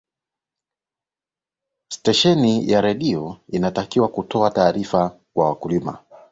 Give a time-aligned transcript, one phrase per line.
[1.89, 5.97] stesheni ya redio intakiwa kutoa taarifa kwa wakulima